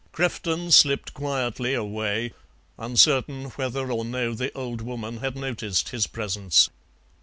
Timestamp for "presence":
6.07-6.71